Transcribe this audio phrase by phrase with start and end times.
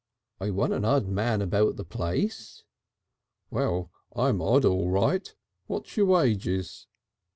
[0.39, 2.63] "I want an odd man about the place."
[3.53, 5.31] "I'm odd, all right.
[5.67, 6.87] What's your wages?"